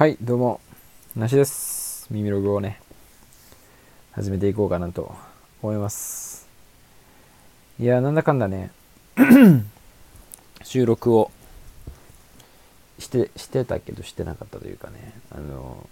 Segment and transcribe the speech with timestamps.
[0.00, 0.62] はい、どうも、
[1.14, 2.06] なしです。
[2.10, 2.80] 耳ログをね、
[4.12, 5.14] 始めていこうかなと
[5.60, 6.48] 思います。
[7.78, 8.70] いや、なんだかんだね、
[10.64, 11.30] 収録を
[12.98, 15.86] して、してたけどしてなかったというかね、あの、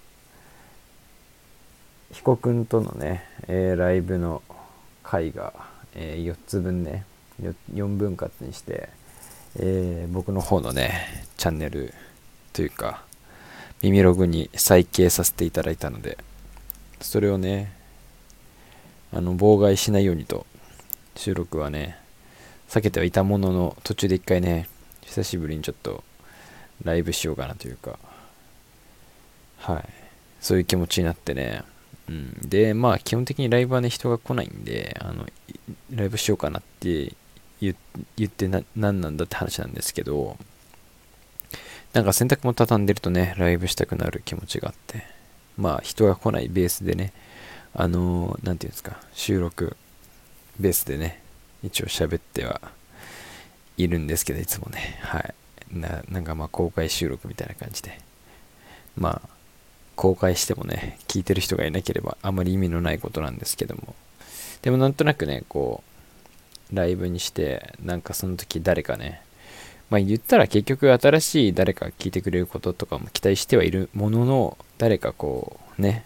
[2.11, 4.41] 彦くんとのね、えーライブの
[5.03, 5.53] 回が、
[5.95, 7.05] え4つ分ね、
[7.75, 8.89] 4分割にして、
[9.57, 11.93] えー僕の方のね、チャンネル
[12.55, 13.07] というか、
[13.83, 16.19] 耳ログに再掲させていただいたので、
[17.01, 17.73] それをね、
[19.12, 20.47] あの、妨害しないようにと、
[21.16, 21.97] 収録はね、
[22.69, 24.69] 避けてはいたものの、途中で一回ね、
[25.02, 26.02] 久しぶりにちょっと、
[26.85, 27.99] ライブしようかなというか、
[29.59, 29.85] はい、
[30.41, 31.63] そういう気持ちになってね、
[32.09, 35.27] うん、で、まあ、基本的にライブはね、人が来ないんで、あの、
[35.95, 37.13] ライブしようかなって
[37.60, 37.74] 言
[38.16, 40.37] 言ってな、何なんだって話なんですけど、
[41.92, 45.05] なんか洗濯も畳んでるとね、ライブしたくなる気持ちがあって、
[45.56, 47.13] まあ人が来ないベースでね、
[47.74, 49.76] あのーなんていうんですか、収録
[50.60, 51.23] ベースでね、
[51.63, 52.60] 一応喋っては
[53.76, 55.35] いるんですけど、いつもね、はい。
[55.73, 57.98] ななんかまあ公開収録みたいな感じで、
[58.96, 59.29] まあ、
[59.96, 63.95] 公開してもね、聞いてる人がいなければあまり意味のないことなんですけども、
[64.62, 65.82] でもなんとなくね、こ
[66.72, 69.22] う、ライブにして、なんかその時誰かね、
[69.91, 76.05] まあ言ったら結局新しい誰か聞いてくれることとかも期待してはいるものの、誰かこうね、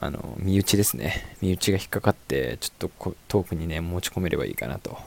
[0.00, 1.36] あの、身内ですね。
[1.40, 4.90] 身内が引っかかって、ちょっとこトークにね、持ち込めればいいかなと。
[4.90, 4.98] ま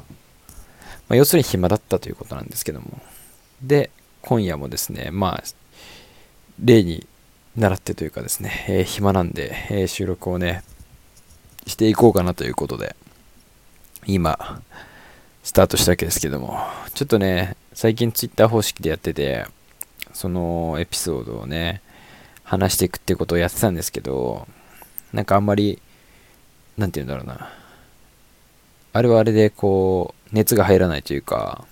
[1.10, 3.02] あ要するに暇だったということなんですけども。
[3.62, 3.92] で、
[4.22, 5.44] 今夜もですね、まあ、
[6.64, 7.08] 例に
[7.56, 10.64] 習ってというかですね、えー暇なんで、えー収録をね、
[11.68, 12.96] していこうかなということで、
[14.08, 14.62] 今、
[15.44, 16.60] スタートしたわけですけども、
[16.94, 19.46] ちょっとね、最近ツイッター方式でやってて、
[20.14, 21.82] そのエピソードをね、
[22.44, 24.46] 話していくってことをやってたんですけど、
[25.14, 25.82] なんかあんまり、
[26.78, 27.50] なんて言うんだろうな。
[28.94, 31.66] あれはあれでこう、熱が入らないというか、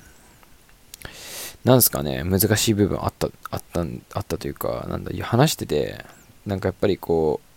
[1.65, 3.81] なんすかね、難しい部分あった、あった、
[4.13, 6.05] あったというか、なんだ、話してて、
[6.45, 7.49] なんかやっぱりこう、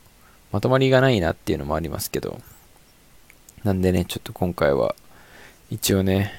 [0.52, 2.40] まとまりがないなっていうのもありますけど、
[3.62, 4.96] なんでね、ちょっと今回は、
[5.70, 6.32] 一応ね、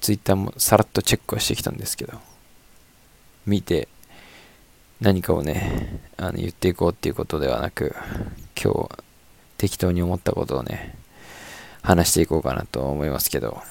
[0.00, 2.18] ツイッターもさらっとチェックはしてきたんですけど、
[3.46, 3.88] 見て、
[5.00, 7.94] 何かをね、あの言っていこうっていうことではなく、
[8.62, 8.88] 今日、
[9.56, 10.94] 適当に思ったことをね、
[11.82, 13.62] 話していこうかなと思いますけど、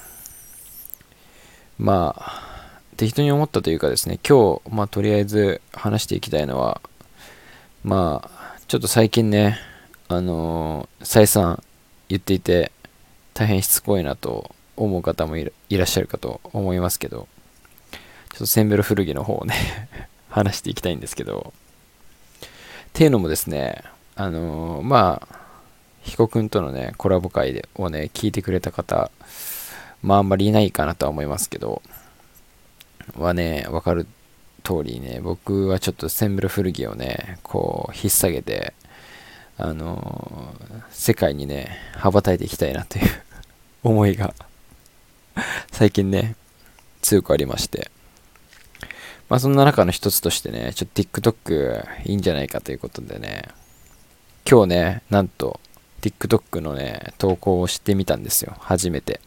[1.78, 2.42] まあ、
[2.96, 6.80] 適当に思ったというかですね、今日、まあ、とりあえず話していきたいのは、
[7.82, 9.58] まあ、ちょっと最近ね、
[10.08, 11.62] あのー再三
[12.08, 12.72] 言っていて、
[13.32, 14.54] 大変しつこいなと
[14.84, 17.28] 思う方もいらっしゃるかと思いますけど、
[18.32, 19.54] ちょっとセンベロ古着の方をね、
[20.30, 21.52] 話していきたいんですけど、
[22.42, 22.46] っ
[22.92, 23.82] ていうのもですね、
[24.16, 25.38] あのーまあ、
[26.02, 29.10] ヒコ君とのね、コラボ会でをね、聞いてくれた方、
[30.02, 31.82] まああんまりいないかなとは思いますけど、
[33.16, 34.06] はね、わかる
[34.64, 38.74] 通りね、僕はちょっとセンベロ古着をね、こう、引っ提げて、
[39.58, 43.04] あのー世界にね、羽ばたいていきたいなという
[43.84, 44.34] 思いが、
[45.72, 46.36] 最近ね、
[47.02, 47.90] 強くありまして。
[49.28, 53.48] まあそんな中の一つとしてね、ちょっと TikTok いいんじゃないかということでね、
[54.48, 55.60] 今日ね、なんと
[56.00, 58.56] TikTok のね、投稿をしてみたんですよ。
[58.58, 59.20] 初めて。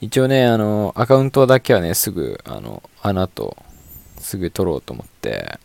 [0.00, 3.56] 一応ね、あの、アカウントだけはね、すぐ、あの、穴と、
[4.18, 5.58] すぐ取ろうと思って、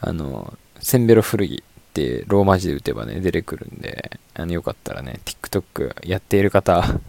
[0.00, 7.00] あの、センベロ古着ってローマ字で打てばね、出てくるんで、あの、よかったらね、TikTok やっている方、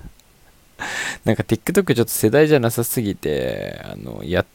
[1.26, 4.46] なんか TikTok ちょっと世代じゃなさすぎて、あの、や、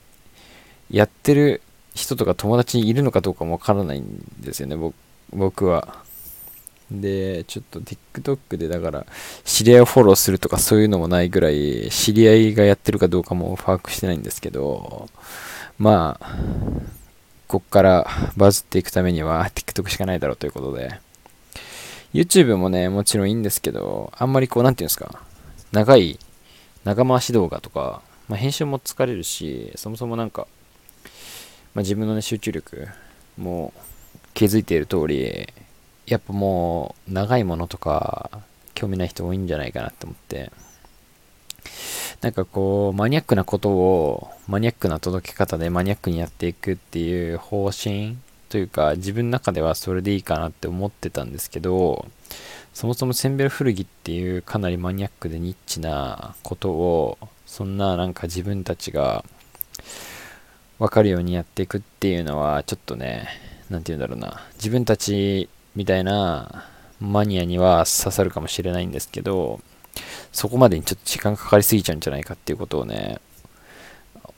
[0.91, 1.63] やってる
[1.95, 4.77] 人とか友達にいるのかどうかもわからないんですよね、
[5.33, 6.05] 僕は。
[6.91, 9.07] で、ちょっと TikTok でだから、
[9.45, 15.09] 知り合いをフォローするとかそういうのもないぐらい、知り合いがやってるかどうかも把握してないんですけど、
[15.79, 16.37] まあ、
[17.49, 18.07] こっから
[18.37, 21.01] バズっていくためには TikTok しかないだろうということで、
[22.15, 25.21] YouTube もね、もちろんいいんですけど、あんまりこう、なんていうんですか、
[25.72, 26.18] 長い、
[26.84, 30.47] 長回し動画とか、まあ、編集も疲れるし、そもそもなんか、
[31.74, 32.89] まあ、自分のね、集中力
[33.36, 33.72] も
[34.34, 35.48] 気づいている通り、
[36.07, 38.30] やっぱもう、長いものとか、
[38.74, 40.53] 興味ない人多いんじゃないかなって思って、
[42.21, 48.16] なんかこう、マニアックなことを、マニアックな届け方でマニアックにやっていくっていう方針
[48.48, 52.07] というか、自分の中ではそれでいいかなって思ってたんですけど、
[52.77, 59.25] そもそもセンベロ古着っていうかなりマニアックでニッチなことを、そんななんか自分たちが、
[60.78, 63.28] 分かるようにやっていくっていうのはちょっとね
[63.71, 64.47] 何て言うんだろうな。
[64.57, 66.67] 自分たちみたいな
[67.01, 69.59] マニアには刺さるかもしれないんですけど
[70.31, 73.21] そこまでにちょっと時間かかりすぎちゃうんじゃないかっていうことをね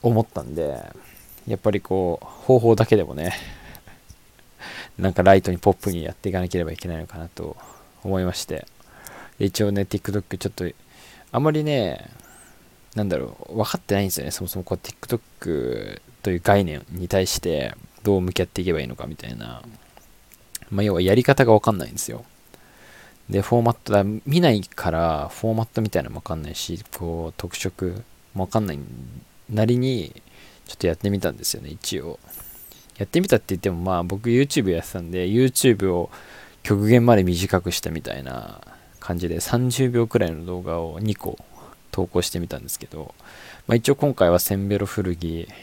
[0.01, 0.81] 思ったんで
[1.45, 3.33] やっぱりこう方法だけでもね
[4.97, 7.57] なんかライトにポップにやっていかなければいけないのかなと
[8.03, 8.65] 思いまして。
[9.39, 10.65] 一応ね TikTok ちょっと
[11.31, 12.09] あまりね
[12.95, 14.31] なんだろう分かってないんですよね。
[14.31, 19.61] そもそもこう TikTok という概念に対してどう向き合っていけばいいのかみたいな。
[20.71, 22.25] まあ、要はやり方が分かんないんですよ。
[23.29, 28.03] でフォーマットだ見ないからフォーマットみたいなのも分かんないしこう特色
[28.33, 28.79] も分かんない
[29.49, 30.21] なりに
[30.65, 32.19] ちょっとやってみたんですよね一応。
[32.97, 36.09] やってみたって言ってもまあ僕 YouTube やってたんで YouTube を
[36.63, 38.61] 極限まで短くしたみたいな
[38.99, 41.37] 感じで30秒くらいの動画を2個
[41.91, 43.13] 投稿してみたんですけど、
[43.67, 45.53] まあ、一応今回はセンベロ古着っ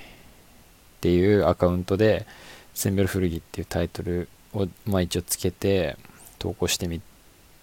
[1.00, 2.26] ていうアカウントで
[2.74, 5.96] センベロ古着っていうタイトルを、まあ、一応つけて
[6.38, 7.00] 投稿してみ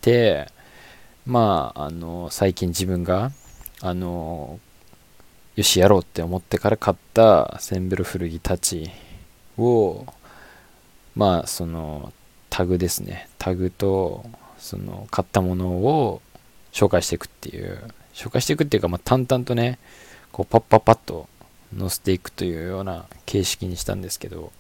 [0.01, 0.47] て
[1.25, 3.31] まああの最近自分が
[3.81, 4.59] あの
[5.55, 8.89] よしやろうって思ってから買ったセンベロ古着たち
[9.57, 10.05] を
[11.15, 12.11] まあその
[12.53, 13.27] タグですね。
[13.39, 14.23] タグと
[14.59, 16.21] その買ったものを
[16.71, 17.79] 紹介していくっていう。
[18.13, 19.79] 紹介していくっていうか、まあ、淡々とね
[20.31, 21.27] こうパッパッパッと
[21.75, 24.51] 載せていくというような形式にしたんですけど。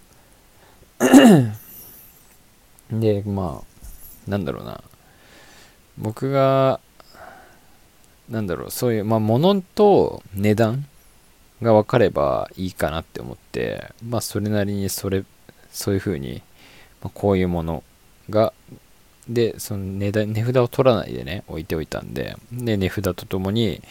[2.89, 4.83] でまあなんだろうな。
[5.99, 6.79] 僕が
[8.27, 10.87] なんだろうそういうまあ物と値段
[11.61, 15.23] が分かればいいかなって思ってまあそれなりにそれ
[15.71, 16.41] そういう風に、
[17.03, 17.83] まあ、こういうもの
[18.29, 18.53] が
[19.27, 23.81] でその値段値札を取らないでね置いておいたんでで値札とともに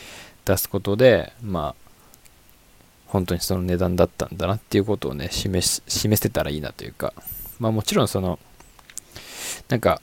[0.44, 1.90] 出すことでまあ
[3.06, 7.14] 本当にその値段だったんだなっていうことをね示示せたらいいなというか
[7.58, 8.38] まあもちろんその
[9.68, 10.00] なんか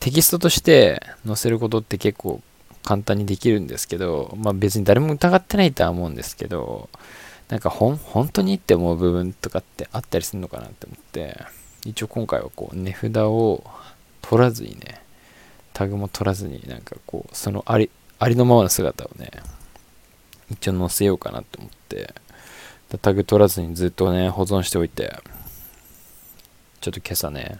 [0.00, 2.40] テキストとして載せることって結構
[2.82, 6.88] 簡単にできるんですけど、まあ別に誰も疑ってないとは思うんですけど、
[7.50, 11.36] なんかほん、本当にって思う部分とかってあったりするのかなって思って、
[11.84, 13.64] 一応今回はこう値札を
[14.22, 15.02] 取らずにね、
[15.72, 19.30] タグも取らずになんかこう、そのあり、ありのままの姿をね、
[20.50, 22.14] 一応載せようかなと思って、
[23.02, 25.20] タグ取らずにずっとね、保存しておいて、
[26.80, 27.58] ちょっと今朝ね、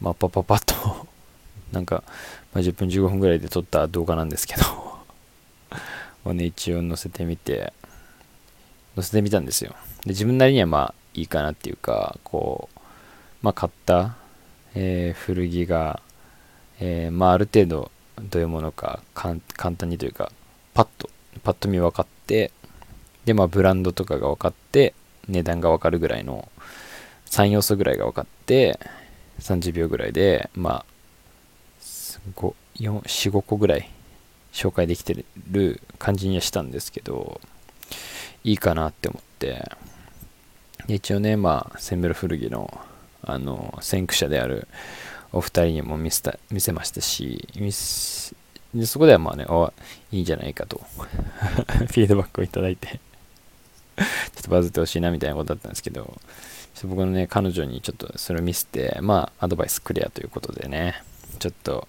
[0.00, 1.06] まあ、パパパッと
[1.70, 2.02] なんか、
[2.54, 4.62] ま、10分15分ぐらいで撮った動画なんですけど。
[6.24, 7.72] をね、一応載せてみて、
[8.94, 9.74] 載せてみたんですよ。
[10.02, 12.78] で、自分なりにはまあいいかなっていうか、こう、
[13.42, 14.16] まあ買った、
[14.74, 16.00] えー、古着が、
[16.80, 17.90] えー、まあある程度
[18.20, 19.40] どういうものか簡
[19.76, 20.32] 単にというか、
[20.74, 21.10] パッと、
[21.42, 22.52] パッと見分かって、
[23.24, 24.94] で、まあブランドとかが分かって、
[25.28, 26.48] 値段が分かるぐらいの
[27.26, 28.78] 3要素ぐらいが分かって、
[29.40, 30.86] 30秒ぐらいで、まあ、
[32.76, 33.88] 45個ぐらい
[34.52, 37.40] 紹介できてる感じにはしたんですけど、
[38.44, 39.70] いいかなって思って、
[40.88, 42.80] 一応ね、まあ、センベロ古着の、
[43.22, 44.66] あの、先駆者である
[45.32, 47.48] お二人にも見せた見せましたし、
[48.74, 49.72] でそこではまあね、あ、
[50.10, 53.00] いいんじゃないかと、 フィードバックをいただいて
[53.96, 54.04] ちょ
[54.40, 56.18] っとバズってほしいなみたいなことだったんですけど、
[56.84, 61.02] 僕のね、彼女にちょっとそれを見せて、まあ、アドバイスクリアということでね、
[61.38, 61.86] ちょっと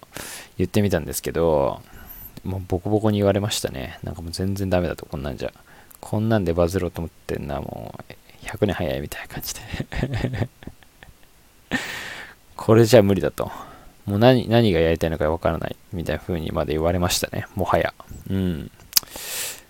[0.57, 1.81] 言ってみたんですけど、
[2.43, 3.97] もうボコボコに言われましたね。
[4.03, 5.53] なんかもう全然ダメだと、こんなんじゃ。
[6.03, 10.49] こんなんでバズろうと思ってんな、もう100年早いみたいな感じで
[12.57, 13.49] これじゃ無理だと。
[14.05, 17.45] もう何、何がやりたいのかわからないみたいな風にまで言われましたね。
[17.55, 17.93] もはや。
[18.29, 18.69] うん。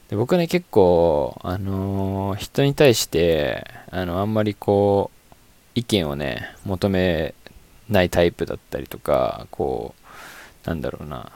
[0.10, 5.36] で僕ね、結構、あのー、人に対して、あの、あんまりこう、
[5.76, 7.36] 意見をね、求め
[7.90, 9.94] ないタイプだったりとか、こ
[10.66, 11.32] う、なんだろうな、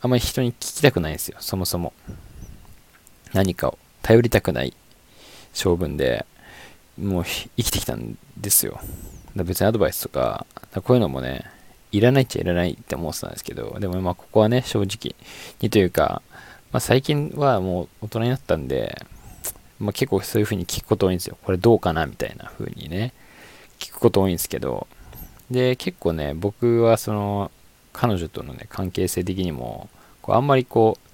[0.00, 1.92] あんまり人に聞きたくないんですよ、そもそも。
[3.34, 4.74] 何かを頼りたくない
[5.52, 6.26] 性分で、
[7.00, 8.80] もう生きてきたんですよ。
[9.34, 11.44] 別にアドバイスとか、こういうのもね、
[11.90, 15.14] いらないっちゃいらないって思ってたんですけど、でもまあここはね、正直
[15.60, 16.22] にというか、
[16.72, 19.04] まあ、最近はもう大人になったんで、
[19.78, 21.36] まあ、結構そういう風に聞くこと多いんですよ。
[21.42, 23.12] これどうかなみたいな風にね、
[23.78, 24.86] 聞くこと多いんですけど、
[25.50, 27.50] で、結構ね、僕はその、
[27.92, 29.90] 彼女とのね、関係性的にも、
[30.22, 31.11] こうあんまりこう、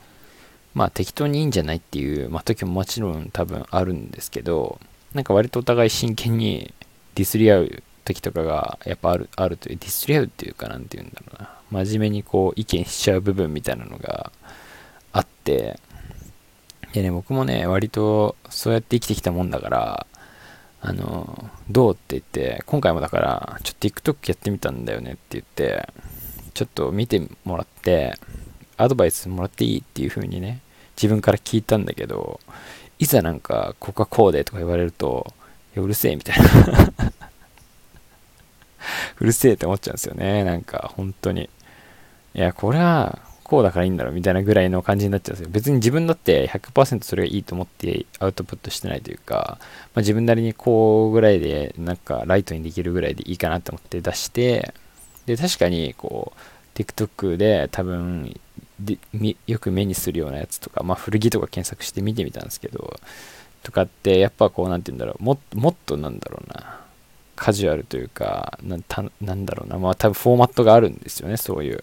[0.78, 4.78] まあ適当にいいんじゃないっていう、まあ時ももちろん多分あるんですけど、
[5.12, 6.72] なんか割とお互い真剣に
[7.16, 11.84] ディスり合う時とかがやっぱある、あるという、ディスり合うっていうかなんて言うんだろうな。
[11.84, 14.30] 真面目にこう意見しちゃう部分みたいなのが
[15.10, 15.80] あって、
[16.92, 20.06] でね、僕もね、割とそうやって生きてきたもんだから、
[20.80, 25.88] あの、どうって言って、今回もだから、ちょっと TikTok やってみたんだよねって言って、
[26.54, 28.14] ちょっと見てもらって、
[28.76, 30.60] アドバイスもらっていいっていう風にね、
[31.00, 32.40] 自分から聞いたんだけど、
[32.98, 35.32] いざなんか、ここはこうでとか言われると、
[35.76, 36.44] うるせえみたいな
[39.20, 40.42] うるせえって思っちゃうんですよね。
[40.42, 41.48] なんか、本当に。
[42.34, 45.50] いや、これは、こうだからいいんだろうみたいなぐらいの感じになっちゃうんですよ。
[45.50, 49.64] 別に自分だって100%それがいいと思ってアウトプットしてないというか、ま
[49.96, 54.74] あ、自分なりにこうぐらいでなんかライトにできるぐらいでいいかなと思って出して、
[55.24, 58.38] で、確かにこう、TikTok で多分
[58.80, 58.98] で
[59.46, 62.98] よく目にするようなやつとか、まあ、古着とか検索して見てみたんですけど、
[63.62, 65.34] とかって、やっぱこう、なんて言うんだろう、も
[65.70, 66.80] っとなんだろうな、
[67.34, 71.82] カジュアルというか、なんだろうな、まあ多分フォーマットがあるんですよね、そういう。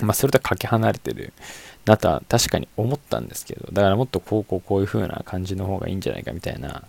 [0.00, 1.32] まあ、それとはかけ離れてる
[1.84, 6.82] なとは確かに思ったんですけど、だからもっとこうこうこういう風な感じの方がいいんじゃないかみたいな、っ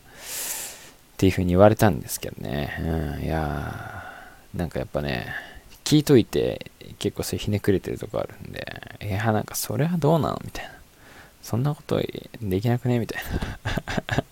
[1.17, 2.77] ていう風に言われたんですけどね。
[3.17, 5.33] うん、いやー、なんかやっぱね、
[5.89, 6.69] 聞いといて
[6.99, 8.63] 結構それひねくれてるとこあるんで、
[9.01, 10.71] いや、なんかそれはどうなのみたいな。
[11.41, 11.99] そんなこと
[12.43, 14.23] できなくねみたいなっ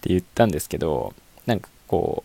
[0.00, 1.12] て言ったんですけど、
[1.44, 2.24] なんかこ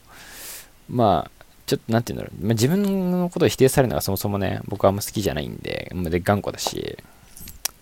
[0.90, 1.32] う、まあ、
[1.66, 6.98] ちょっとなんて言うんだろう、まあ、自分のことを否定されるのがそもそもね、僕はあんま好きじゃないんで、で頑固だし、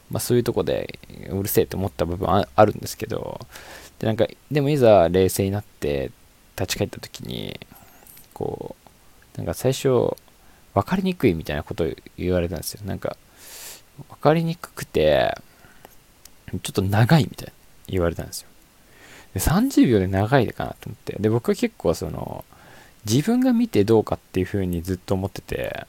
[0.09, 0.97] まあ、そういうとこで
[1.29, 3.39] うるせえって思った部分はあるんですけど、
[3.99, 6.09] でなんかでもいざ冷静になって
[6.57, 7.59] 立ち返った時に、
[8.33, 8.75] こ
[9.35, 10.17] う、なんか最初、
[10.73, 12.81] 分かりにくいみたいなことを言われたんですよ。
[12.85, 13.17] なんか、
[14.09, 15.37] 分かりにくくて、
[16.51, 17.53] ちょっと長いみたいな
[17.87, 18.49] 言われたんですよ。
[19.33, 21.15] で30秒で長いかなと思って。
[21.19, 22.45] で、僕は結構その、
[23.05, 25.85] 自分が見てどうかっていう風にずっと思ってて、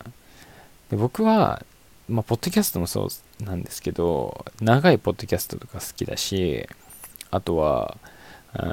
[0.91, 1.65] で僕は、
[2.09, 3.09] まあ、ポッドキャストもそ
[3.41, 6.69] うなんですけど、長いポッドキャストとか好きだし、
[7.31, 7.97] あとは、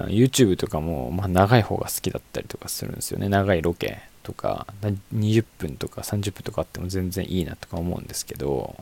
[0.07, 3.29] YouTube とかも、まあ、長い方が好きだったりとかするんですよね。
[3.29, 4.67] 長いロケとか、
[5.15, 8.75] 20分とか30分とかあっても全然いいなとか思うんですけど、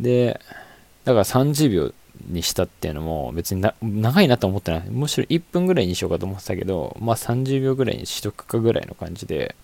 [0.00, 0.40] で、
[1.04, 1.94] だから30秒
[2.26, 4.82] にしたっていうのも別に長いなと思ってない。
[4.90, 9.54] むしろ1分ぐらいにしようかと思ってたけど、まあ30秒ぐらいにしとくかぐらいの感じで、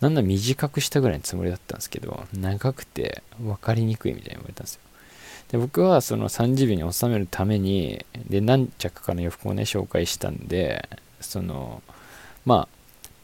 [0.00, 4.80] なんだ短くしたぐらいのつもりだったんですけど、長くて分かりにくいみたいに言われたんですよ。
[5.52, 10.88] で、僕はその30秒に収めるために、で、何着かの洋服をね、紹介したんで、
[11.20, 11.82] その、
[12.46, 12.75] まあ、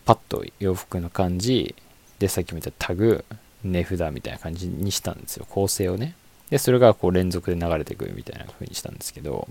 [0.05, 1.75] パッと洋服の感じ、
[2.19, 3.25] で、さっき見たタグ、
[3.65, 5.47] 値札みたいな感じにしたんですよ。
[5.49, 6.15] 構成をね。
[6.51, 9.49] で、それがこう連続で流れてくるみたいな風にしたんですけど、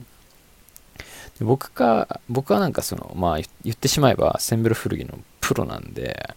[1.39, 6.35] 僕か、僕はなんかその、まあ言ってしまえばセンブル古着のプロなんで、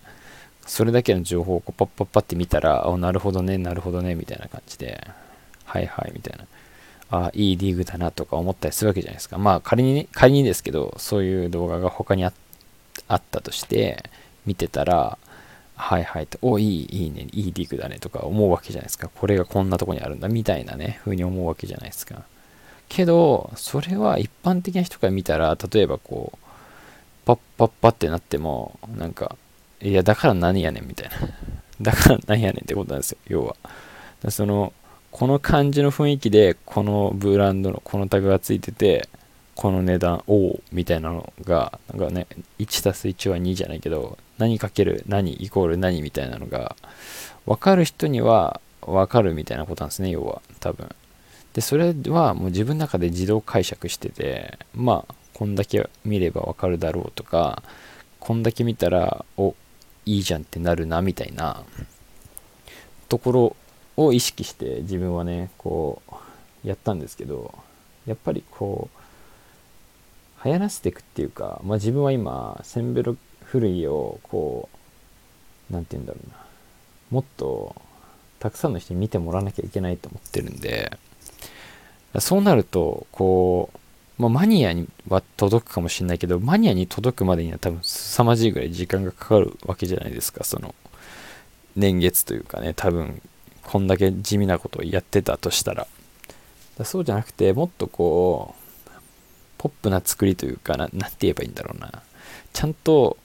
[0.67, 5.07] それだけの情報をこうパッパッパって見たら、あ、なるほどね、なるほどね、みたいな感じで、
[5.65, 6.47] はいはい、みたいな。
[7.11, 9.39] あ、いいリーグだなとか思ったりするわけじゃないですか。
[9.39, 12.33] まあ仮にね、仮にですけど、そういう動画が他にあっ
[13.09, 14.03] あったとして、
[14.47, 15.19] 見てたら、
[15.77, 19.09] はいはいと、お、いい、いいね、いいリーグだねとか思うわけじゃないですか。
[19.09, 22.23] これがこんなとこにあるんだみたいなね、風に思うわけじゃないですか。
[22.89, 26.39] けど、それは一般的な人から見たら、例えばこう、
[27.27, 29.37] パッパッパってなっても、なんか、
[29.81, 31.29] いや、だから何やねんみたいな。
[31.81, 33.57] だから何やねんってことなんですよ、要は。
[34.31, 34.73] その、
[35.11, 39.09] この感じの雰囲気で、このブランドのこのタグがついてて、
[39.55, 42.27] この値段、おおみたいなのが、なんかね、
[42.59, 46.77] 1+1 は2じゃないけど、何かける何イコール何みたいなのが、
[47.47, 50.95] 分かる人には分かるみたいなことなんですね、要は、多分。
[51.53, 57.63] で、それはもう自分の中で自動解釈してて、まあ、こんだけ見れば分かるだろうとか、
[58.19, 59.55] こんだけ見たら、お、
[60.07, 61.63] いいじゃんってなるな、みたいな
[63.09, 63.57] ところ
[63.97, 66.03] を意識して自分はね、こ
[66.65, 67.55] う、やったんですけど、
[68.07, 68.94] やっぱりこう、
[70.45, 74.69] 流行らせていくっていうか、まあ、自分は今センベロ古いをこ
[75.71, 76.45] う何て言うんだろうな。
[77.11, 77.75] もっと
[78.41, 80.99] たくさんの人に見てもらわなきゃいけないと思ってるんで
[82.19, 83.71] そうなるとこ
[84.19, 90.75] う、まあ、マニアには届くかもしれないけどマニアに届くまでには多分凄まじいぐらい時間がかかるわけじゃないですかその
[91.77, 93.23] 年月というかね多分
[93.63, 95.87] こんだけ地味なことをやってたとしたら
[96.83, 98.64] そうじゃなくてもっとこう
[99.65, 102.03] ポップな作りというかな、なんて言えばいいんだろうな。
[102.53, 103.17] ちゃんと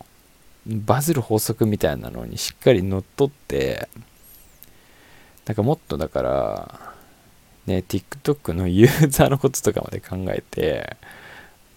[0.66, 3.90] バズる法則みたいなのにしっかり乗っ取って、
[5.46, 6.80] なんかもっとだから、
[7.66, 10.96] ね、TikTok のユーザーのこととかまで考えて、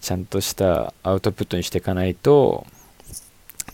[0.00, 2.64] ちゃんとしたアウトプットにしていかないと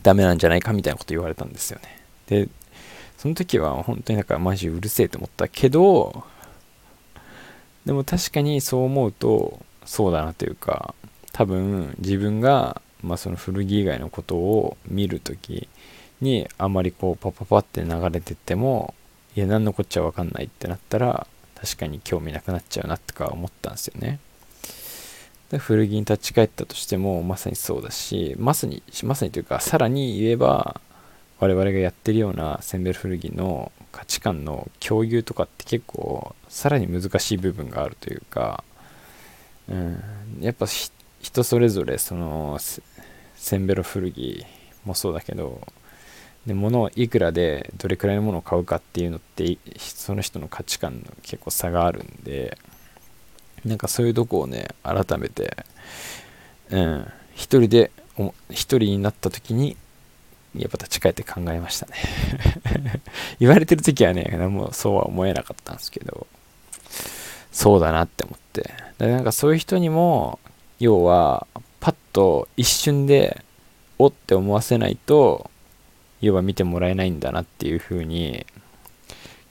[0.02, 2.00] ダメなんじゃないかみたいなこと言われたんですよね。
[2.28, 2.48] で、
[3.18, 6.24] その時は本当になんかマジうるせえと思ったけど、
[7.84, 10.94] でも確かにそう思うとそうだなというか
[11.32, 15.66] 多分自分が、まあ、その古着以外のことを見るとき
[16.20, 18.94] にあまりこうパパパって流れてっても
[19.34, 21.26] いや何のこっちゃ分かんないってなったら
[21.58, 24.20] 確かに興味なくなっちゃうなとか思ったんですよね。
[25.50, 30.82] で古着に立ち返ったとしてもまさにそうだしまさにまさにというかさらに言えば
[31.40, 38.62] 我々がやってるようなセンベル古着の価値観の共有とかって結構さらに難しい部分があるというか、
[39.68, 40.02] うん、
[40.40, 40.66] やっぱ
[41.20, 42.58] 人それぞれその
[43.36, 44.44] センベロ古着
[44.84, 45.60] もそうだけど
[46.46, 52.56] で物をいくらでどれくらいのものを買うかっていうのってその人の価値観の結構差があるんで
[53.64, 55.64] なんかそういうとこをね改めて
[56.70, 57.12] うん。
[57.34, 57.90] 一人で
[58.50, 59.76] 一人になった時に
[60.56, 61.94] やっぱ立ち返って考えましたね。
[63.38, 66.26] 言われてる時はねもうそうは思えなかったんですけど。
[67.52, 68.74] そうだなって思って。
[68.98, 70.38] でなんかそういう人にも
[70.80, 71.46] 要は
[71.80, 73.44] パッと一瞬で
[73.98, 75.50] おって思わせないと
[76.20, 78.46] 要は見てもらえないんだなっていう風に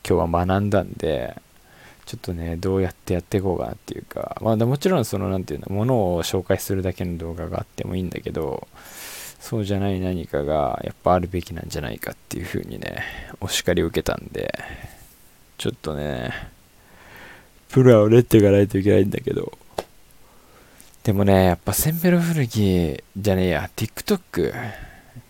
[0.07, 1.41] 今日は学んだんで
[2.05, 4.37] ちょっとねどうやってやっていこうかなっていうか。
[4.41, 8.67] まあもちろんその何て言うのものを紹介するだけの動画があってもいいんだけど
[9.39, 13.03] そうじゃない何かがやっぱあるべきなんじゃないかっていう風にね
[13.39, 14.53] お叱りを受けたんで
[15.57, 16.31] ちょっとね
[17.77, 19.55] プラを練っていかないといけないんだけど。
[21.03, 23.69] でもねやっぱセンベロ古着じゃねえや。
[23.75, 24.51] TikTok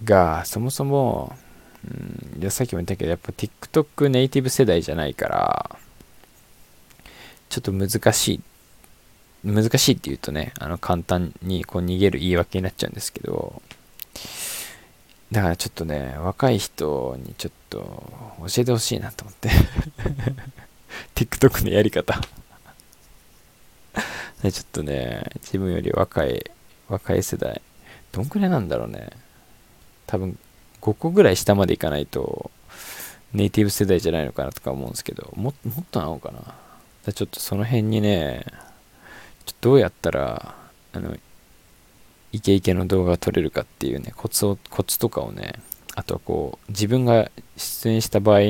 [0.05, 1.35] がそもそも、
[1.85, 5.77] うん、いやさっきも言ったけどやっぱ TikTok ネイティブ世代じゃないから
[7.49, 8.41] ちょっと難しい
[9.43, 13.61] 難しいって言うとねあの簡単にこう逃げる言い訳になっちゃうんですけど
[15.33, 17.79] だからちょっとね若い人にちょっと
[18.39, 19.49] 教えてほしいなと思って。
[21.15, 22.21] TikTok のやり方。
[24.41, 26.51] ちょっとね自分より若い
[26.87, 27.61] 若い世代
[28.11, 29.09] どんくらいなんだろうね。
[30.05, 30.37] 多分
[30.81, 32.49] 5個ぐらい下までいかないと
[33.33, 37.11] ネイティブ世代じゃないのかなとか思うんですけどももっとなのかな。
[37.11, 38.45] ちょっとその辺にね
[39.61, 40.55] どうやったら
[40.93, 41.15] あの
[42.31, 45.53] イケイケの動画が撮れるかっていうねコツをコツとかをね
[45.95, 48.41] あとはこう自分が出演した場合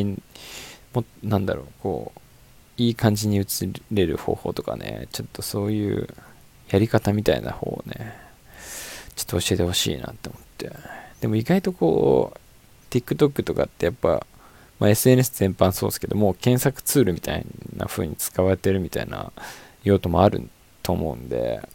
[0.94, 2.20] もなんだろうこう
[2.78, 3.46] いい感じに映
[3.92, 6.08] れる方法とかねちょっとそういう
[6.70, 8.16] やり方みたいな方をね
[9.16, 10.72] ちょっと教えてほしいなって思って。
[11.22, 14.26] でも意外とこう TikTok とかってやっぱ、
[14.80, 19.32] まあ、SNS 全般そうですけども検索ツールみたいな風に使われてるみたいな
[19.84, 20.48] 用途もある
[20.84, 21.68] と思うんで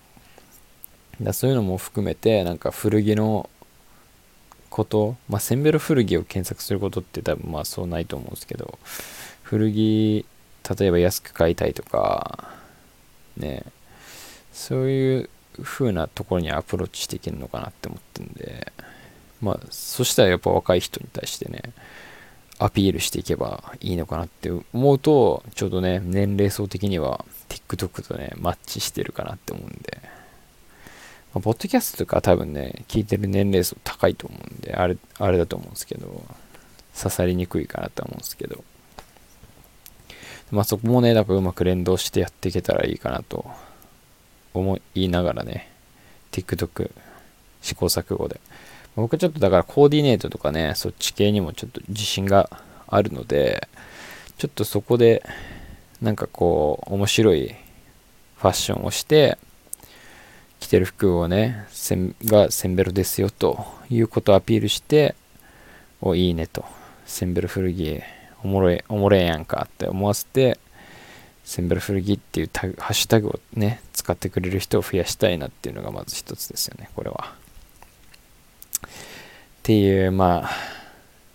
[1.20, 3.50] だそういうのも含めてなんか古着の
[4.70, 8.78] ことまあセンベロ古着を検索することって多分まあそうないと思うんですけど
[9.42, 10.24] 古着
[10.68, 12.48] 例えば安く買いたいとか
[13.36, 13.64] ね
[14.52, 15.30] そういう
[15.62, 18.72] 風なところにアプローチしていけるのかなって思ってんで
[19.40, 21.62] まあそしたらやっぱ若い人に対してね
[22.58, 29.98] アピールしていけばいいのかなって思うとちょうどね年齢層的には TikTok とねマッチしてるかなって思うんで、
[31.34, 36.24] まあ、ポッドキャストとか多分ね聞いてる年齢層高いと思うんであれあれだと思うんですけど
[36.96, 38.62] 刺さりにくいかなと思うんですけど。
[40.52, 43.44] まあそこもねだからうまく連動してやっていけたらいいかなと
[44.54, 45.68] 思いながらね
[46.30, 46.92] TikTok
[47.60, 48.40] 試行錯誤で
[48.94, 52.50] 僕ちょっとだからコーディネートとかね、そっち系にもちょっと自信が
[52.86, 53.68] あるので、
[54.36, 55.24] ちょっとそこで、
[56.02, 57.54] なんかこう、面白い
[58.36, 59.38] ファッションをして、
[60.60, 65.14] 着てる服をね、せんがセンベロですよということをアピールして、
[66.02, 66.64] お、いいねと。
[67.06, 68.02] センベロ古着、
[68.44, 70.58] おもろい、おもろいやんかって思わせて、
[71.44, 77.34] センベロ古着っていうタグハッシュタグをね、使ってくれる人を増やしたいなっていうのがまず一つですよね、これは。
[78.82, 78.88] っ
[79.62, 80.50] ていう、まあ、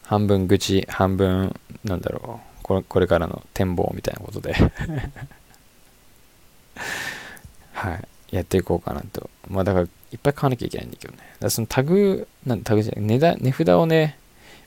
[0.03, 4.53] 半分愚痴、半分、なんだろう、これこれからの展望みたいなことで
[7.73, 9.29] はい、やっていこうかなと。
[9.47, 11.19] まあだから、いっぱい買わなきゃいけないんだけどね。
[11.39, 14.17] だそのタグ、なんタグじゃない、値段、値札をね、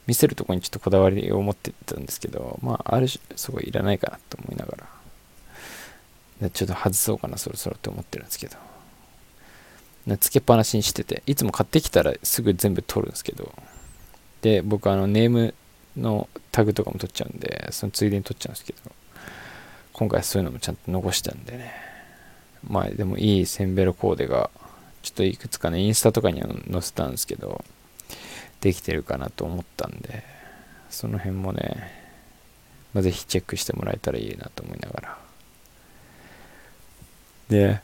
[0.07, 4.77] 見せるとこにちょっとこだわりを持ってたんですけど、まあ、ある種、すごいいらないかなと思いなが
[6.41, 8.57] ら、ちょっと外そうかな、そろそろって思ってるんですけど。
[10.19, 13.53] つけっぱなしにしてていつも買ってきたらすぐ全部取るんですけど。
[14.43, 15.55] で僕あのネーム
[15.97, 18.79] のタグとかも取っちゃうんでそのついでに取っちゃうんですけど。
[19.93, 21.73] 今回そういうのもちゃんと残したんでね。
[22.67, 24.51] まあでもいいセンベロコーデが
[25.03, 27.63] ちょっといくつかねインスタとかには載せたんですけど。
[28.61, 30.23] できてるかなと思ったんで
[30.91, 31.93] その辺もね、
[32.95, 35.31] まあ、ぜひチェックしてもらえたらいいなと思いながら
[37.51, 37.81] で、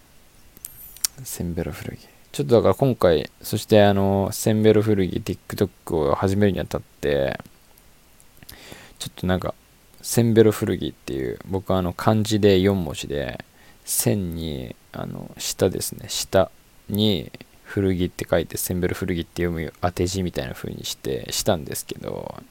[1.24, 2.08] センベロ古着。
[2.30, 7.40] ちょっとだから今回、そしてあの、センベロ古着 TikTok を始めるにあたって、
[9.00, 9.54] ちょっとなんか、
[10.02, 13.44] センベロ古着っていう、僕はあの漢字で4文字で、
[13.84, 16.50] 線に、あの、下ですね、下
[16.88, 17.32] に
[17.66, 22.42] 古着って書いて、センベロ古着って読む当て字みたいな風にして、したんですけど、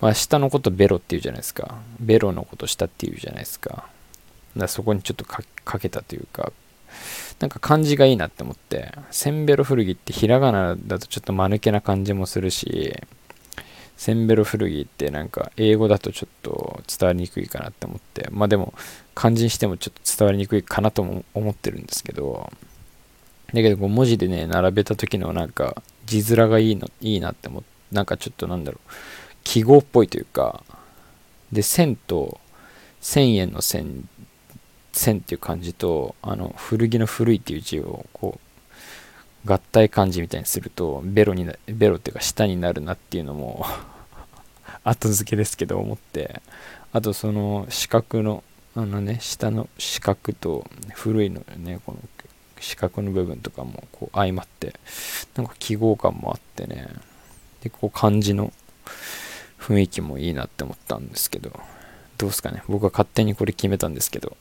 [0.00, 1.78] まあ、下のことベロって言うじゃないですか。
[1.98, 3.88] ベロのこと下って言うじゃないですか。
[4.56, 5.42] だそこにちょっとか
[5.78, 6.52] けたというか、
[7.40, 12.94] なんか漢字がいいなって思って、センベロ古着ってひらがなだとちょっと間抜けな感じもするし、
[13.96, 18.74] センベロ古着ってなんか英語だとちょっと伝わりにくいかなって思って、まあでも
[19.14, 22.52] 漢字にしてもちょっと伝わりにくいかなとも思ってるんですけど、
[23.54, 28.90] だけどこう文字でね、並べた時のなんか字面がいいの、いいなって思って、なんかちょっとなんだろう、
[29.44, 30.62] 記号っぽいというか、
[31.52, 32.40] で、線と
[33.00, 34.08] 1000円の線
[34.94, 38.38] 線っていう漢字とあの古着の古いっていう字をこ
[39.44, 43.66] う合体漢字みたいにするとベロになベロっていうか下になるなっていうのも
[44.84, 46.40] 後付けですけど思って
[46.92, 48.42] あとその四角の
[48.76, 51.98] あのね下の四角と古いのねこの
[52.64, 54.74] 四角の部分とかもこう相まって
[55.36, 56.88] なんか記号感もあってね。
[57.62, 58.52] でこう漢字の
[59.58, 61.52] 雰囲気もいいなって思ったんですけど
[62.16, 62.62] どうすかね。
[62.66, 64.36] 僕は勝手にこれ決めたんですけど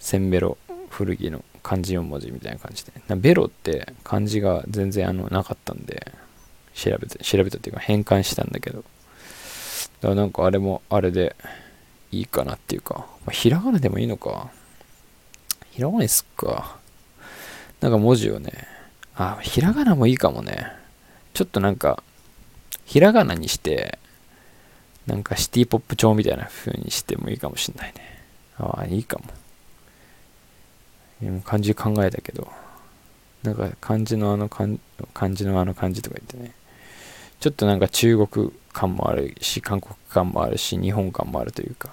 [0.00, 0.56] センベロ
[0.88, 2.92] 古着の漢字4文字みたいな感じで。
[3.16, 6.12] ベロって漢字が全然あのなかったんで
[6.74, 8.78] 調べて調べたっていうか変換したんだけど。
[8.78, 11.36] だからなんかあれもあれで
[12.10, 14.50] いいかなっていうか、まあ、ひらがなでもいいのか。
[15.72, 16.78] ひらがなにすっか。
[17.84, 18.66] なんか文字をね
[19.14, 20.72] あひらがなもいいかもね。
[21.34, 22.02] ちょっとなんか
[22.86, 23.98] ひらがなにして
[25.06, 28.22] なんかシティポップ調みたいな風にしてもいいかもしんないね。
[28.56, 29.18] ああいいか
[31.20, 31.40] も。
[31.42, 32.50] 漢字考えたけど、
[33.42, 34.78] なんか漢字のあの漢
[35.34, 36.54] 字のあの漢字とか言ってね、
[37.38, 41.90] ちょっとなんか中国感もあるし、韓国感もあるし、日本感もあるというか、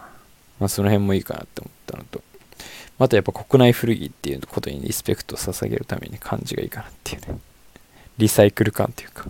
[0.58, 2.24] まあその辺もいいかなって思ったのと、
[3.04, 7.40] あとやっぱ国内古着っていうことにリスペクトを捧げるために漢字がいいかなっていうね、
[8.18, 9.26] リサイクル感っていうか、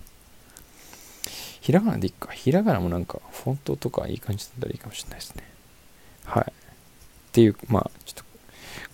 [1.61, 2.31] ひらがなでいいか。
[2.31, 5.43] ひらがなもなんか、フォントとかいい感じだったらいいかもしれないですね。
[6.25, 6.51] はい。
[7.31, 8.23] っていう、まあ、ちょっと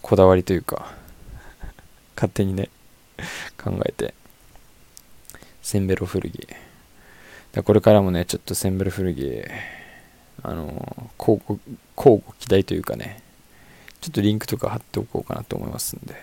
[0.03, 0.93] こだわりというか
[2.15, 2.69] 勝手にね
[3.61, 4.13] 考えて
[5.61, 6.47] センベロ古着
[7.51, 9.43] だこれからもねちょっとセンベロ古着
[10.43, 11.59] あの交互
[11.97, 13.23] 交互期待というかね
[14.01, 16.15] ちょっとリンクとか貼っておこうかなと思いますんで。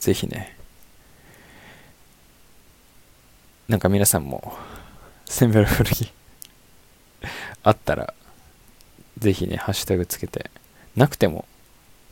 [0.00, 0.56] ぜひね。
[3.68, 4.56] なんか皆さんも
[5.26, 6.10] センベロ古着
[7.62, 8.14] あったら
[9.18, 10.50] ぜひねハッシュタグつけて
[10.96, 11.44] なくても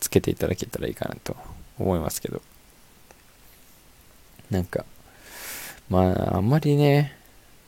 [0.01, 1.35] つけていただけたらいいかなと
[1.79, 2.43] 思いますけど。
[4.51, 4.85] なんか
[5.89, 7.17] まああんまりね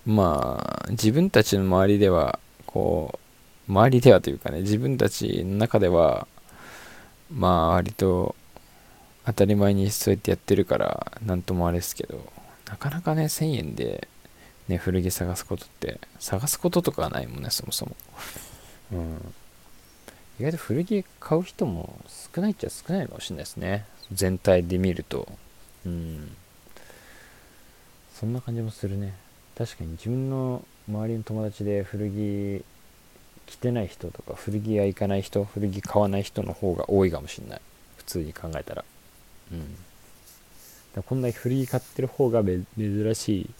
[0.06, 3.18] まあ自分たちの周りではこ
[3.68, 6.28] う周りではというかね自分たちの中では
[7.32, 8.34] まあ割と
[9.26, 12.24] 当たり前にそうやってやってるから何ともあれですけど
[12.68, 14.08] なかなかね1000円で
[14.68, 17.96] ね古着探すことって探すこととかはないもんねそもそも。
[18.92, 19.34] うん。
[20.40, 21.98] 意外と古着買う人も
[22.34, 23.84] 少ないっちゃ少ないかもしれないですね。
[24.12, 25.28] 全体で見ると。
[25.84, 26.36] うん。
[28.14, 29.14] そんな感じもするね。
[29.56, 32.64] 確かに自分の周りの友達で古着
[33.48, 37.60] 着てない人とか古着屋行かない人古着買わない人の方が多いかもしれない。
[37.96, 38.84] 普通に考えたら。
[39.52, 39.76] うん。
[40.94, 43.50] だこんだけ古着買ってる方が珍しい。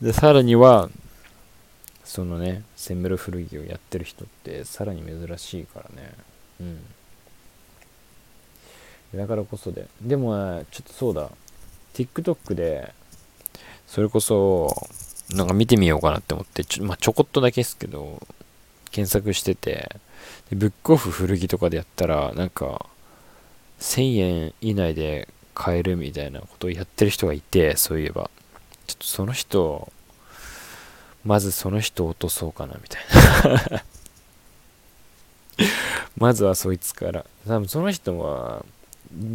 [0.00, 0.88] でさらには
[2.04, 6.12] そのねセンベロ古着をやってる人ってさらに珍しいからね。
[6.60, 6.78] うん。
[9.18, 11.28] だからこそででもねちょっとそうだ。
[11.94, 12.94] TikTok で
[13.86, 14.72] それこそ
[15.34, 18.20] なんか見てみようかなって思ってちょ,、まあ、ちょこっとだけですけど
[18.90, 19.90] 検索してて
[20.50, 22.86] でブックオフ古着とかでやったらなんか
[23.80, 28.30] 1000円以内で買えるみたいなことをやってる人がいてそういえば。
[28.86, 29.92] ちょっとその人
[31.24, 33.02] まずその人落とそうかなみたい
[33.68, 33.84] な。
[36.16, 37.24] まずはそいつから。
[37.46, 38.64] 多分その人は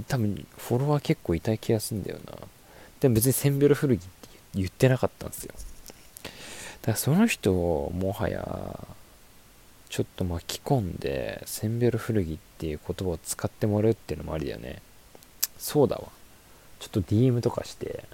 [0.07, 2.33] 多分フォロワー結構いたい気がするんだよな。
[2.99, 5.53] でも別にセンベロ古着って言ってなかったんですよ。
[6.85, 8.79] からその人をもはや
[9.89, 14.81] ちょっと巻き込んでセンベロ古着っていう言葉を使ってもらうっていうのもありだよね。
[15.57, 16.03] そうだわ。
[16.79, 18.05] ちょっと DM とかして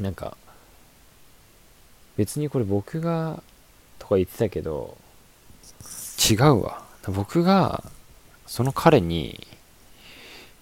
[0.00, 0.36] なんか
[2.16, 3.42] 別にこれ僕が
[3.98, 4.96] とか言ってたけど
[6.30, 6.82] 違うわ。
[7.06, 7.84] 僕が
[8.46, 9.46] その彼に、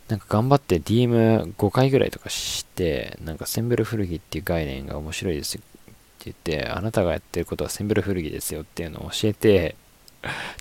[0.09, 5.61] なんか頑張って DM5 回ぐらいとかして、なんかセンベル古着っていう概念が面白いです
[6.30, 9.74] って言って、あなたがやってることはセンベル古着ですよっていうのを教えて、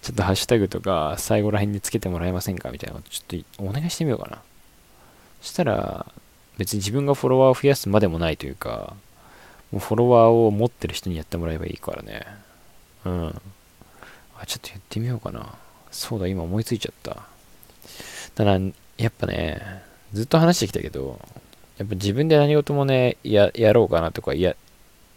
[0.01, 4.41] ちょっとハッシュタグとか最後ら辺につけてもらえませんかみたいなのちょっとお願いしてみようかな。
[5.41, 6.05] そしたら、
[6.57, 8.95] 別に自分がフォロワーを増やすまでもないというか、
[9.71, 12.25] もうフォロワーを持ってる人にやってもらえばいいからね。
[13.05, 13.41] うん。
[14.39, 15.53] あ、ちょっとやってみようかな。
[15.91, 17.23] そうだ、今思いついちゃった。
[18.35, 18.59] ただ、
[18.97, 21.19] やっぱね、ずっと話してきたけど、
[21.77, 24.55] やっぱ自分で何事もね、ややろうかなとかや、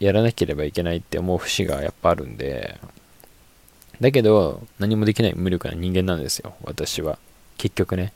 [0.04, 2.78] やらなければいけないって思う節がやっぱあるんで、
[4.00, 7.18] だけど、何もできない無力な人間なんですよ、私は。
[7.56, 8.12] 結局ね。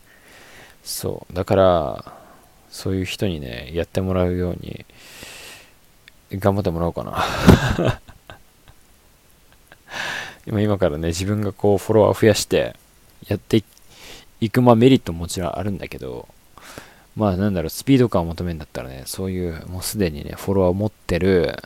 [0.84, 1.34] そう。
[1.34, 2.12] だから、
[2.70, 4.84] そういう人にね、やってもらうように、
[6.32, 8.00] 頑張ってもらおうかな。
[10.60, 12.76] 今からね、自分がこう、フォロワー増やして、
[13.28, 13.62] やって
[14.40, 16.28] いく、まあメリットももちろんあるんだけど、
[17.18, 21.56] まあなんだろう、スピード感を求めるんだったらね、そういう、もうすでにね、フォロワーを持ってる、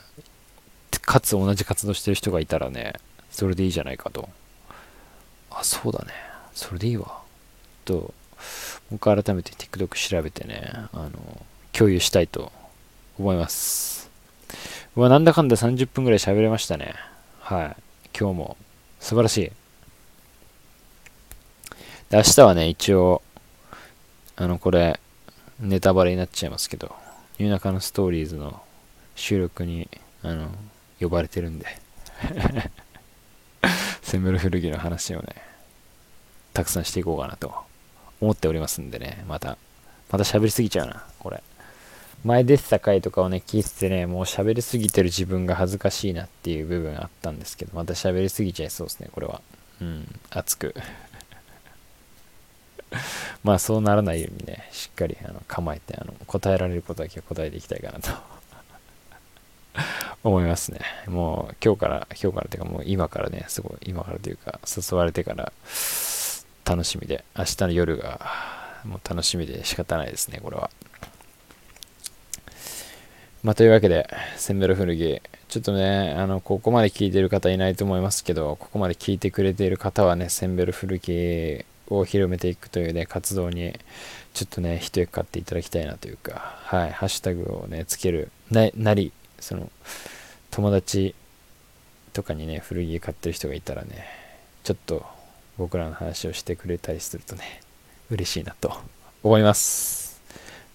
[1.02, 2.94] かつ同じ活動してる人がいたらね、
[3.30, 4.30] それでいいじゃないかと。
[5.50, 6.12] あ、そうだね。
[6.54, 7.20] それでいいわ。
[7.84, 8.08] と、も
[8.92, 11.10] う一回改めて TikTok 調べてね、あの、
[11.72, 12.50] 共有したいと
[13.18, 14.10] 思います。
[14.96, 16.94] うわ、なんだかんだ30分ぐらい喋れましたね。
[17.40, 17.76] はい。
[18.18, 18.56] 今日も
[19.00, 19.52] 素晴らしい。
[22.08, 23.20] で、明日はね、一応、
[24.36, 24.98] あの、これ、
[25.62, 26.92] ネタバレになっちゃいますけど、
[27.38, 28.60] ニューナカのストーリーズの
[29.14, 29.88] 収録に、
[30.22, 30.48] あの、
[31.00, 31.66] 呼ばれてるんで
[34.02, 35.36] セムル古着の話をね、
[36.52, 37.54] たくさんしていこうかなと
[38.20, 39.56] 思っておりますんでね、また、
[40.10, 41.40] また喋りすぎちゃうな、これ。
[42.24, 49.40] 前出てた回とかをね、聞いててね、もう喋りすぎてる自分が恥ずかしいなっていう部分あったんですけど、また喋りすぎちゃいそうですね、これは。
[49.80, 50.74] うん、熱く。
[53.44, 58.10] まあそうならないようにね、しっかりあの構えてあの答えられることだけ答えていきたいかなと
[60.24, 60.80] 思いますね。
[61.06, 65.52] もう今日から、今日からというかもう今からね、すごい、今からというか、誘われてから
[66.64, 68.20] 楽しみで、明日の夜が
[68.84, 70.70] もう楽しみで仕方ないですね、これは。
[73.42, 83.78] まあ、というわけで、センベロ古着、ちょっとね、あの、ここまで聞いてる方いないと思いますけど、ここまで聞いてくれている方はね、センベル古着を広めていくというね、活動に、
[84.34, 89.70] ちょっとね、一役買っていただきたいなというか、はい、ハッシュタグをね、つける、な、なり、その、
[90.50, 91.14] 友達
[92.12, 94.06] とかにね、古着買ってる人がいたらね、
[94.64, 95.04] ちょっと
[95.58, 97.60] 僕らの話をしてくれたりするとね、
[98.10, 98.76] 嬉しいなと
[99.22, 100.20] 思います。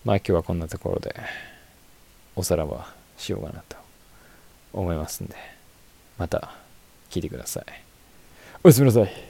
[0.04, 1.16] まあ今日はこんなところで、
[2.36, 3.78] おさらばしようかなと
[4.74, 5.36] 思いますんで、
[6.18, 6.54] また
[7.10, 7.66] 聞いてください。
[8.64, 9.27] おやすみなさい。